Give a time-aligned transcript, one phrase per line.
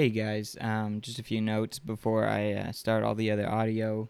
[0.00, 4.08] Hey guys, um, just a few notes before I uh, start all the other audio.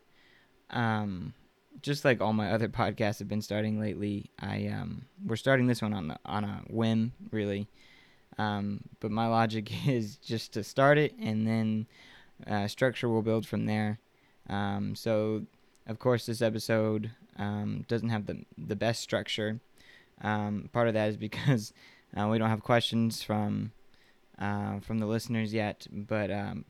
[0.71, 1.35] Um,
[1.83, 5.83] just like all my other podcasts have been starting lately, I um, we're starting this
[5.83, 7.67] one on the, on a whim, really.
[8.39, 11.87] Um, but my logic is just to start it and then
[12.47, 13.99] uh, structure will build from there.
[14.49, 15.45] Um, so,
[15.89, 19.59] of course, this episode um, doesn't have the the best structure.
[20.23, 21.73] Part of that is because
[22.17, 23.73] uh, we don't have questions from
[24.41, 26.65] uh, from the listeners yet, but um,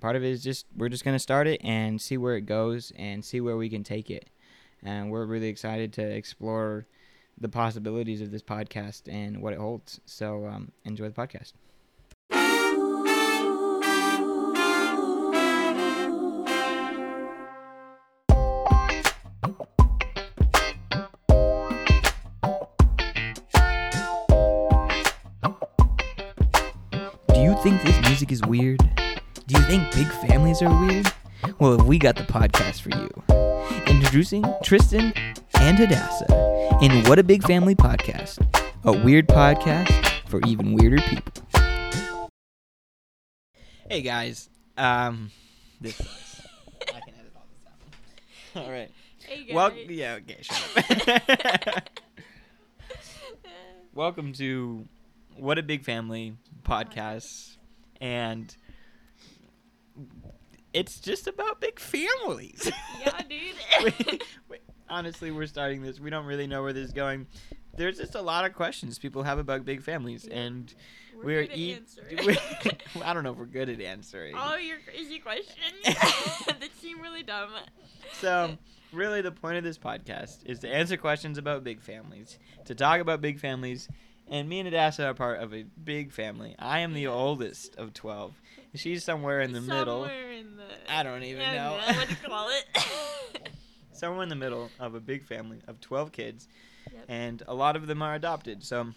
[0.00, 2.92] part of it is just we're just gonna start it and see where it goes
[2.96, 4.30] and see where we can take it.
[4.82, 6.86] And we're really excited to explore
[7.40, 10.00] the possibilities of this podcast and what it holds.
[10.06, 11.52] So um, enjoy the podcast.
[27.62, 28.78] Think this music is weird?
[29.46, 31.12] Do you think big families are weird?
[31.58, 33.10] Well, we got the podcast for you.
[33.86, 35.12] Introducing Tristan
[35.58, 38.38] and Hadassah in What a Big Family Podcast,
[38.84, 39.90] a weird podcast
[40.28, 41.32] for even weirder people.
[43.90, 45.30] Hey guys, um,
[45.80, 46.42] this sucks.
[46.94, 47.66] I can edit all this
[48.54, 48.62] out.
[48.64, 48.90] All right.
[49.26, 49.54] Hey guys.
[49.54, 51.88] Well, yeah, okay, shut up.
[53.94, 54.86] Welcome to
[55.38, 57.56] What a Big Family podcast,
[58.00, 58.54] and
[60.72, 62.70] it's just about big families.
[63.00, 63.84] yeah, dude.
[64.10, 64.56] We- we-
[64.88, 66.00] honestly, we're starting this.
[66.00, 67.26] We don't really know where this is going.
[67.76, 70.74] There's just a lot of questions people have about big families, and
[71.16, 72.26] We're, we're good at e- answering.
[72.26, 74.34] we- I don't know if we're good at answering.
[74.34, 77.50] All your crazy questions that seem really dumb.
[78.20, 78.58] So,
[78.92, 83.00] really, the point of this podcast is to answer questions about big families, to talk
[83.00, 83.88] about big families.
[84.30, 86.54] And me and Hadassah are part of a big family.
[86.58, 88.34] I am the oldest of 12.
[88.74, 90.02] She's somewhere in the middle.
[90.02, 90.92] Somewhere in the.
[90.92, 91.78] I don't even I know.
[91.86, 93.48] What do you call it?
[93.92, 96.46] Somewhere in the middle of a big family of 12 kids.
[96.92, 97.04] Yep.
[97.08, 98.62] And a lot of them are adopted.
[98.62, 98.88] So,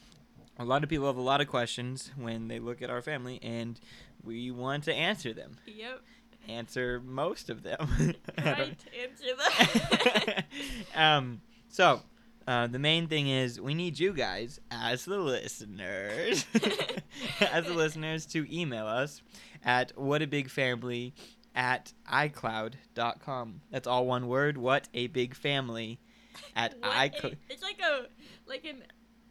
[0.60, 3.40] a lot of people have a lot of questions when they look at our family,
[3.42, 3.80] and
[4.24, 5.58] we want to answer them.
[5.66, 6.02] Yep.
[6.48, 8.16] Answer most of them.
[8.38, 8.78] Right.
[9.02, 10.46] Answer that.
[10.96, 12.02] um, so
[12.52, 16.46] uh, the main thing is we need you guys as the listeners,
[17.40, 19.22] as the listeners to email us
[19.64, 21.14] at whatabigfamily
[21.56, 23.62] at icloud.com.
[23.72, 24.58] That's all one word.
[24.58, 26.02] What a big family
[26.54, 27.38] at iCloud.
[27.50, 28.08] It's like a
[28.46, 28.84] like an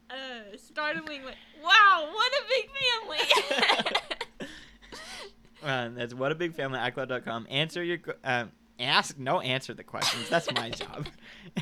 [0.09, 4.49] uh startling like wow what a big family.
[5.63, 7.47] Uh, that's what a big family icloud.com.
[7.51, 8.51] Answer your um,
[8.81, 10.29] ask no answer the questions.
[10.29, 11.07] That's my job.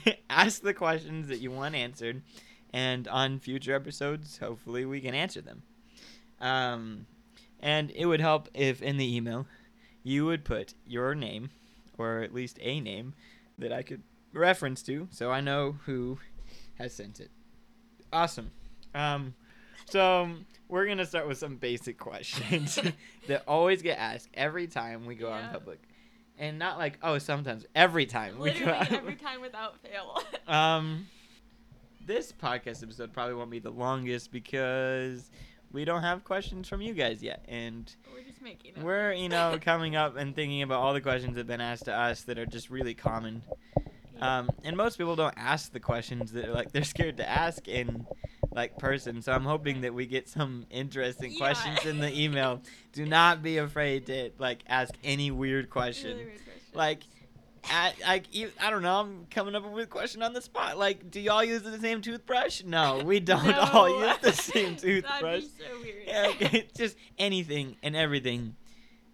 [0.30, 2.22] ask the questions that you want answered,
[2.72, 5.62] and on future episodes, hopefully we can answer them.
[6.40, 7.06] Um,
[7.60, 9.46] and it would help if in the email
[10.02, 11.50] you would put your name,
[11.96, 13.14] or at least a name
[13.58, 14.02] that I could
[14.32, 16.18] reference to, so I know who
[16.78, 17.30] has sent it.
[18.12, 18.50] Awesome.
[18.94, 19.34] Um,
[19.90, 22.78] so um, we're gonna start with some basic questions
[23.26, 25.80] that always get asked every time we go out in public,
[26.38, 28.92] and not like oh sometimes every time we go Literally out.
[28.92, 30.22] every time without fail.
[30.48, 31.06] Um,
[32.06, 35.30] this podcast episode probably won't be the longest because
[35.72, 38.82] we don't have questions from you guys yet, and We're just making up.
[38.82, 41.84] we're you know coming up and thinking about all the questions that have been asked
[41.84, 43.42] to us that are just really common.
[44.20, 48.06] Um, and most people don't ask the questions that like they're scared to ask in
[48.52, 49.22] like person.
[49.22, 51.38] So I'm hoping that we get some interesting Yeah.
[51.38, 52.62] questions in the email.
[52.92, 56.12] Do not be afraid to like ask any weird question.
[56.16, 56.74] Really weird questions.
[56.74, 57.02] Like,
[57.70, 58.22] I, I,
[58.60, 59.00] I don't know.
[59.00, 60.78] I'm coming up with a question on the spot.
[60.78, 62.62] Like, do y'all use the same toothbrush?
[62.64, 65.20] No, we don't all use the same toothbrush.
[65.22, 66.02] That'd be so weird.
[66.06, 68.54] Yeah, okay, just anything and everything.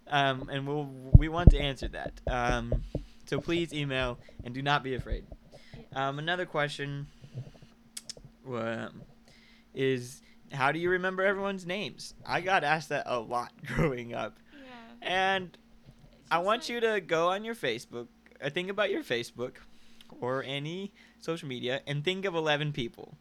[0.07, 0.85] Um, and we'll
[1.17, 2.21] we want to answer that.
[2.27, 2.83] Um,
[3.27, 5.25] so please email and do not be afraid.
[5.97, 7.07] Um, another question
[8.47, 9.03] um,
[9.75, 12.15] is how do you remember everyone's names?
[12.25, 15.09] I got asked that a lot growing up, Yeah.
[15.09, 15.59] and
[16.31, 18.09] I want you to go on your Facebook.
[18.43, 19.57] Or think about your Facebook
[20.21, 23.17] or any social media and think of 11 people.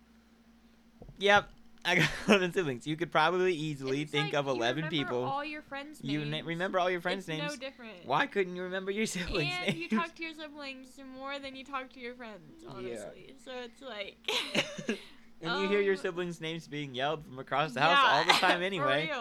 [1.19, 1.47] Yep,
[1.85, 2.87] I got 11 siblings.
[2.87, 5.23] You could probably easily It's think like of 11 remember people.
[5.23, 7.51] All your friends' You na- remember all your friends' it's names.
[7.53, 7.93] No different.
[8.05, 9.91] Why couldn't you remember your siblings' And names?
[9.91, 13.27] you talk to your siblings more than you talk to your friends, honestly.
[13.27, 13.33] Yeah.
[13.45, 14.97] So it's like.
[15.43, 18.33] And you hear your Um, siblings' names being yelled from across the house all the
[18.39, 19.11] time anyway.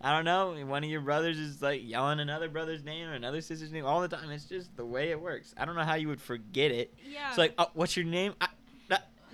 [0.00, 0.54] I don't know.
[0.66, 4.02] One of your brothers is like yelling another brother's name or another sister's name all
[4.02, 4.28] the time.
[4.30, 5.54] It's just the way it works.
[5.56, 6.92] I don't know how you would forget it.
[7.08, 7.28] Yeah.
[7.30, 8.34] It's like, oh, what's your name?
[8.40, 8.48] I,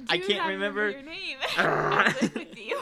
[0.08, 1.36] I can't remember- your name.
[1.56, 2.78] I live with you.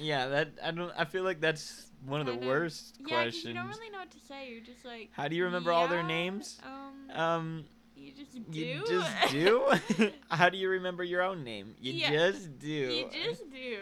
[0.00, 0.92] Yeah, that I don't.
[0.96, 3.44] I feel like that's one of the worst Yeah, questions.
[3.44, 4.50] you don't really know what to say.
[4.50, 5.10] You're just like.
[5.12, 6.58] How do you remember all their names?
[6.64, 7.64] Um, Um,
[8.00, 8.58] you just do.
[8.58, 10.10] you just do.
[10.30, 11.74] How do you remember your own name?
[11.80, 12.10] You Yeah.
[12.30, 12.66] just do.
[12.68, 13.78] you just do.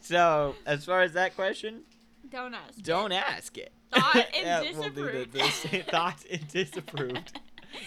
[0.00, 1.82] So, as far as that question,
[2.30, 2.82] don't ask.
[2.82, 3.72] don't ask it.
[3.92, 5.70] Thought and Yeah, we'll do the- disapproved.
[5.72, 7.40] the thought and disapproved.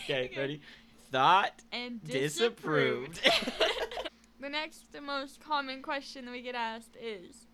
[0.04, 0.62] Okay, ready?
[1.12, 3.22] Thought And disapproved.
[3.24, 4.10] disapproved.
[4.42, 7.46] the next, the most common question that we get asked is,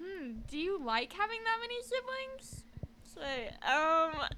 [0.00, 2.64] "Hmm, do you like having that many siblings?"
[3.14, 3.20] So,
[3.70, 4.28] um,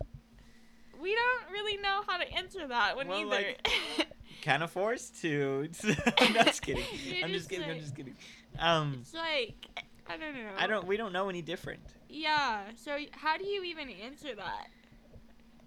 [1.00, 3.31] we don't really know how to answer that one Well, either.
[3.31, 3.69] like,
[4.43, 5.69] kind of forced to.
[6.19, 6.85] I'm just kidding.
[7.23, 7.70] I'm just just kidding.
[7.70, 8.17] I'm just kidding.
[8.58, 9.55] Um, it's like,
[10.08, 10.50] I don't know.
[10.58, 10.87] I don't.
[10.87, 11.81] We don't know any different.
[12.08, 12.62] Yeah.
[12.76, 14.69] So, how do you even answer that?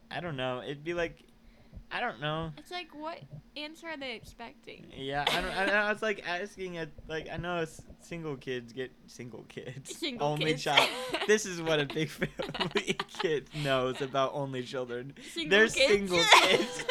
[0.10, 0.62] I don't know.
[0.64, 1.24] It'd be like,
[1.92, 2.52] I don't know.
[2.58, 3.20] It's like, what
[3.58, 4.86] answer are they expecting?
[4.96, 5.58] Yeah, I don't.
[5.58, 5.92] I know.
[5.92, 7.28] It's like asking a like.
[7.32, 9.96] I know s- single kids get single kids.
[9.98, 10.64] Single only kids.
[10.64, 10.90] child.
[11.28, 15.14] this is what a big family kid knows about only children.
[15.34, 15.88] Single They're kids.
[15.88, 16.84] single kids.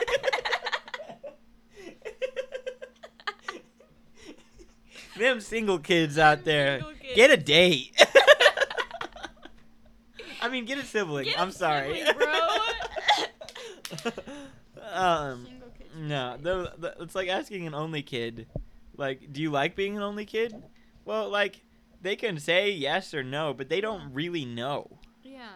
[5.19, 7.15] Them single kids out there, kids.
[7.15, 7.93] get a date.
[10.43, 11.25] I mean, get a sibling.
[11.25, 12.29] Get a I'm sorry, sibling,
[14.03, 14.13] bro.
[14.93, 15.47] um.
[16.09, 18.47] No, the, the, it's like asking an only kid,
[18.97, 20.55] like, do you like being an only kid?
[21.05, 21.63] Well, like,
[22.03, 24.99] they can say yes or no, but they don't really know.
[25.23, 25.49] Yeah.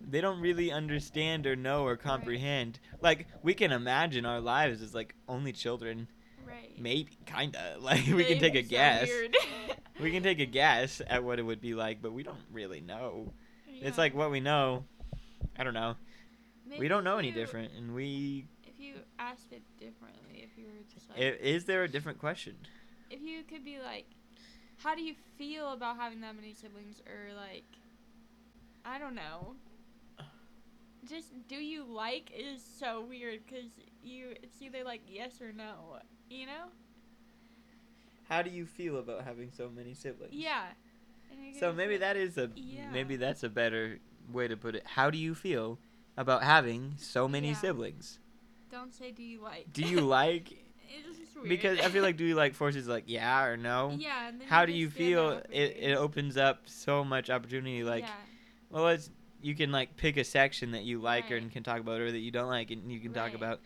[0.00, 2.78] They don't really understand or know or comprehend.
[3.00, 6.08] Like, we can imagine our lives as like only children.
[6.46, 6.78] Right.
[6.78, 7.76] Maybe, kinda.
[7.80, 9.08] Like, we can take a so guess.
[9.08, 9.36] weird.
[9.98, 12.82] We can take a guess at what it would be like, but we don't really
[12.82, 13.32] know.
[13.66, 14.84] It's like what we know.
[15.58, 15.94] I don't know.
[16.78, 18.46] we don't know any different, and we.
[18.78, 22.56] If you asked it differently, if you were just like, Is there a different question?
[23.10, 24.04] if you could be like,
[24.78, 27.64] how do you feel about having that many siblings, or like,
[28.84, 29.54] I don't know.
[31.08, 33.70] Just do you like is so weird because
[34.02, 36.66] you it's either like yes or no, you know?
[38.28, 40.32] How do you feel about having so many siblings?
[40.34, 40.64] Yeah.
[41.30, 42.90] And you could So maybe like- that is a Yeah.
[42.90, 44.00] maybe that's a better
[44.32, 44.84] way to put it.
[44.84, 45.78] How do you feel
[46.16, 47.54] about having so many Yeah.
[47.54, 48.18] siblings?
[48.70, 49.72] Don't say do you like.
[49.72, 50.52] Do you like
[50.88, 51.48] it's just weird.
[51.48, 53.94] because I feel like do you like forces like yeah or no?
[53.96, 54.28] Yeah.
[54.28, 55.42] And then How do you feel?
[55.50, 57.84] It it opens up so much opportunity.
[57.84, 58.14] Like yeah.
[58.70, 59.10] well, it's
[59.40, 62.10] you can like pick a section that you like or and can talk about or
[62.10, 63.60] that you don't like and you can talk about,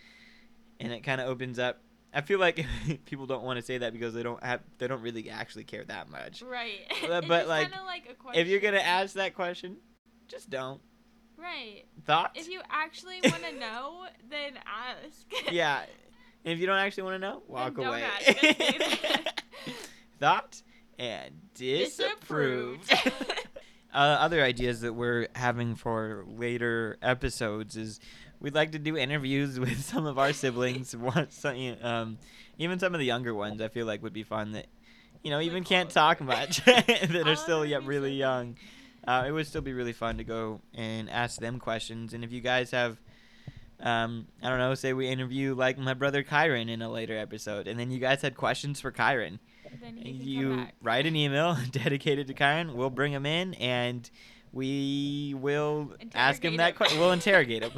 [0.78, 1.80] and it kind of opens up.
[2.12, 2.66] I feel like
[3.04, 5.84] people don't want to say that because they don't have they don't really actually care
[5.84, 6.42] that much.
[6.42, 6.80] Right.
[7.02, 8.38] But- but, like, like a.
[8.38, 9.76] If you're gonna ask that question,
[10.28, 10.80] just don't.
[11.40, 11.84] Right.
[12.04, 12.38] Thoughts?
[12.38, 15.52] If you actually want to know, then ask.
[15.52, 15.82] yeah.
[16.44, 18.02] And if you don't actually want to know, walk don't away.
[18.02, 18.24] ask.
[18.26, 19.42] Just say that.
[20.18, 20.62] Thought
[20.98, 22.92] and disapproved.
[23.92, 27.98] Uh, other ideas that we're having for later episodes is
[28.38, 30.94] we'd like to do interviews with some of our siblings.
[30.94, 32.16] Once, um,
[32.56, 34.52] even some of the younger ones, I feel like would be fun.
[34.52, 34.66] That
[35.24, 38.56] you know even can't talk much that are still yet really young.
[39.06, 42.12] Uh, it would still be really fun to go and ask them questions.
[42.12, 43.00] And if you guys have,
[43.80, 47.66] um, I don't know, say we interview like my brother Kyron in a later episode,
[47.66, 49.38] and then you guys had questions for Kyron,
[50.02, 52.74] you write an email dedicated to Kyron.
[52.74, 54.08] We'll bring him in and
[54.52, 56.98] we will ask him that question.
[56.98, 57.72] We'll interrogate him.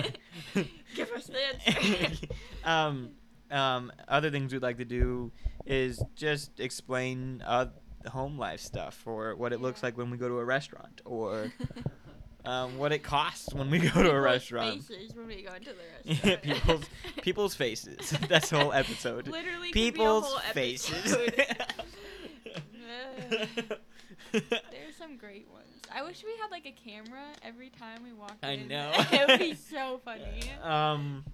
[0.94, 2.26] Give us the answer.
[2.64, 3.10] um,
[3.50, 5.32] um, other things we'd like to do
[5.66, 7.66] is just explain uh,
[8.06, 11.52] home life stuff or what it looks like when we go to a restaurant or
[12.44, 14.82] um, what it costs when we go to a restaurant.
[14.84, 16.42] Faces when we go into the Yeah, restaurant.
[16.42, 16.84] people's
[17.22, 18.10] people's faces.
[18.28, 19.28] That's the whole episode.
[19.28, 21.16] Literally, People's a faces.
[24.32, 25.66] There's some great ones.
[25.94, 28.48] I wish we had like a camera every time we walked in.
[28.48, 28.68] I in.
[28.68, 28.90] know.
[28.94, 30.42] it would be so funny.
[30.62, 31.24] um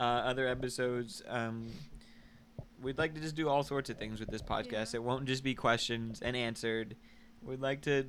[0.00, 1.68] uh, other episodes um
[2.84, 4.92] we'd like to just do all sorts of things with this podcast.
[4.92, 5.00] Yeah.
[5.00, 6.94] it won't just be questions and answered.
[7.42, 8.06] We'd like to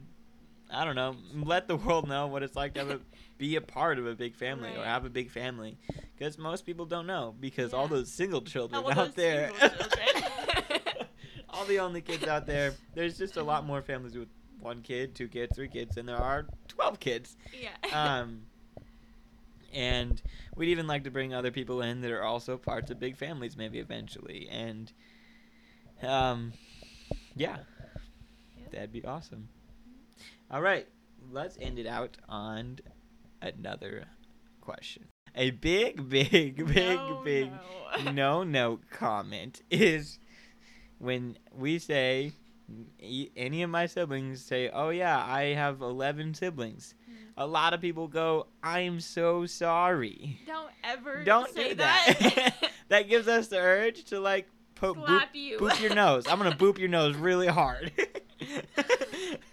[0.72, 3.00] i don't know let the world know what it's like to have a,
[3.38, 5.78] be a part of a big family or have a big family.
[6.18, 10.80] Because most people don't know because all those single children All out there children.
[11.50, 12.74] all the only kids out there.
[12.96, 14.30] There's just a lot more families with
[14.60, 17.38] one kid two kids three kids and there are 12 kids.
[17.62, 18.20] Yeah.
[18.22, 18.42] um,
[19.76, 20.22] and
[20.56, 23.56] we'd even like to bring other people in that are also parts of big families,
[23.58, 24.48] maybe eventually.
[24.50, 24.92] And
[26.02, 26.54] um,
[27.36, 27.58] yeah,
[28.60, 28.72] Yep.
[28.72, 29.50] that'd be awesome.
[30.50, 30.88] All right,
[31.32, 32.80] let's end it out on
[33.42, 34.06] another
[34.62, 35.06] question.
[35.36, 37.52] A big, big, big, No, big
[38.06, 38.12] no.
[38.12, 40.18] no no comment is
[40.98, 42.32] when we say
[43.00, 47.14] any of my siblings say, "Oh yeah, I have 11 siblings." Mm.
[47.38, 52.54] A lot of people go, "I'm so sorry." Don't ever Don't say do that.
[52.90, 55.58] that gives us the urge to like po- boop, you.
[55.58, 56.26] boop your nose.
[56.28, 57.92] I'm gonna boop your nose really hard.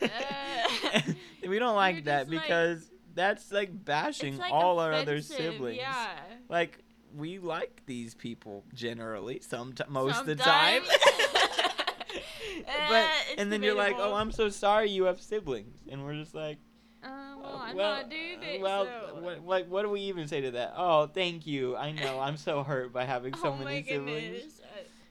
[0.03, 0.09] Uh,
[1.49, 5.79] we don't like that just, like- because that's like bashing like, all our other siblings.
[5.79, 6.09] Yeah.
[6.49, 6.79] Like
[7.15, 10.83] we like these people generally, some most of the time.
[12.67, 14.15] But Uh, and then you're like, "Oh.
[14.15, 16.59] I'm so sorry you have siblings," and we're just like,
[17.03, 17.09] Uh,
[17.41, 18.61] well, "Uh, I'm well, not doing uh, it.
[18.61, 19.15] well, so.
[19.21, 20.75] what, like, what do we even say to that?
[20.77, 21.77] Oh, thank you.
[21.77, 24.61] I know I'm so hurt by having so oh many siblings.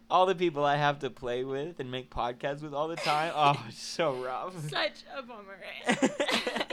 [0.10, 3.31] All the people I have to play with and make podcasts with all the time.
[3.36, 4.53] Oh, it's so rough.
[4.69, 5.60] Such a bummer.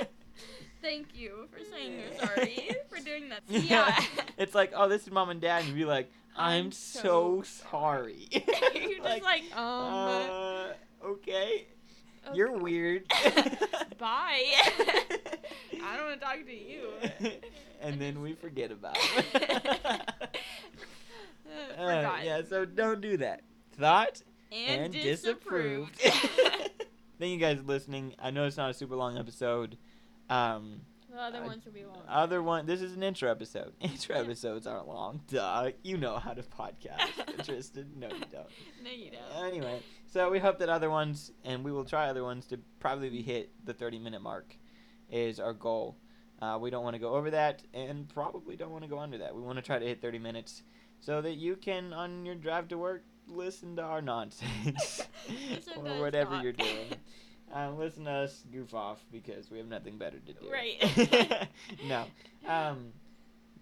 [0.82, 3.42] Thank you for saying you're sorry for doing that.
[3.49, 3.99] Yeah.
[4.38, 7.02] it's like, oh, this is mom and dad, and you'd be like, I'm, I'm so,
[7.02, 8.28] so sorry.
[8.30, 10.66] you're just like, um, uh,
[11.04, 11.66] okay, okay.
[12.35, 13.08] you're weird.
[13.99, 14.44] Bye.
[15.82, 16.90] I don't want to talk to you.
[17.80, 20.02] and then we forget about it.
[21.78, 23.42] Uh, Uh, yeah, so don't do that.
[23.78, 25.97] Thought and, and disapproved.
[25.99, 26.70] disapproved.
[27.18, 28.14] Thank you guys for listening.
[28.18, 29.76] I know it's not a super long episode.
[30.30, 30.80] Um,
[31.11, 32.02] the other Uh, ones will be long.
[32.06, 32.66] other one.
[32.66, 33.73] This is an intro episode.
[33.80, 34.23] Intro Yeah.
[34.23, 35.23] episodes aren't long.
[35.28, 35.70] Duh.
[35.82, 37.44] You know how to podcast.
[37.44, 37.92] Tristan.
[37.97, 38.49] No, you don't.
[38.85, 39.44] no, you don't.
[39.44, 43.08] Anyway, so we hope that other ones, and we will try other ones to probably
[43.11, 44.56] be hit the 30 minute mark,
[45.11, 45.97] is our goal.
[46.40, 49.18] Uh, we don't want to go over that, and probably don't want to go under
[49.18, 49.35] that.
[49.35, 50.62] We want to try to hit 30 minutes,
[51.00, 55.00] so that you can, on your drive to work, listen to our nonsense
[55.76, 56.94] or whatever you're doing.
[57.52, 60.50] Um, listen to us goof off because we have nothing better to do.
[60.50, 61.49] Right.
[61.88, 62.05] no.
[62.47, 62.93] Um,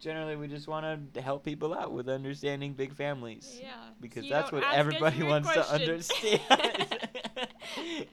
[0.00, 3.70] generally, we just want to help people out with understanding big families Yeah.
[4.00, 6.40] because so you that's what everybody weird wants to understand.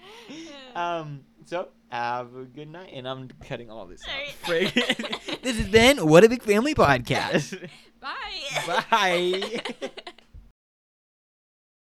[0.76, 4.48] Um, so have a good night, and I'm cutting all this out.
[4.48, 4.66] Sorry.
[4.66, 5.42] Frig.
[5.44, 7.70] this has been What a Big Family podcast.
[8.02, 8.84] Bye.
[8.90, 9.92] Bye.